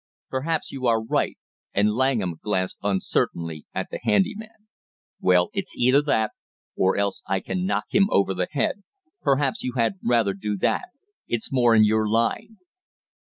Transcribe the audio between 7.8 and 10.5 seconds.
him over the head. Perhaps you had rather